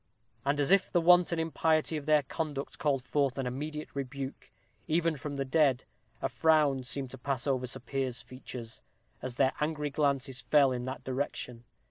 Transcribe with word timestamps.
And 0.43 0.59
as 0.59 0.71
if 0.71 0.91
the 0.91 0.99
wanton 0.99 1.37
impiety 1.37 1.95
of 1.95 2.07
their 2.07 2.23
conduct 2.23 2.79
called 2.79 3.03
forth 3.03 3.37
an 3.37 3.45
immediate 3.45 3.95
rebuke, 3.95 4.49
even 4.87 5.15
from 5.15 5.35
the 5.35 5.45
dead, 5.45 5.83
a 6.23 6.27
frown 6.27 6.83
seemed 6.83 7.11
to 7.11 7.19
pass 7.19 7.45
over 7.45 7.67
Sir 7.67 7.81
Piers's 7.81 8.23
features, 8.23 8.81
as 9.21 9.35
their 9.35 9.53
angry 9.61 9.91
glances 9.91 10.41
fell 10.41 10.71
in 10.71 10.85
that 10.85 11.03
direction. 11.03 11.65